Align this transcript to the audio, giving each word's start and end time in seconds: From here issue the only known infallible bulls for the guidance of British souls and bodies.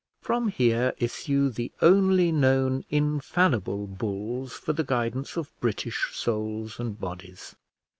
From 0.19 0.47
here 0.47 0.95
issue 0.97 1.51
the 1.51 1.71
only 1.79 2.31
known 2.31 2.83
infallible 2.89 3.85
bulls 3.85 4.53
for 4.53 4.73
the 4.73 4.83
guidance 4.83 5.37
of 5.37 5.53
British 5.61 6.15
souls 6.17 6.79
and 6.79 6.99
bodies. 6.99 7.53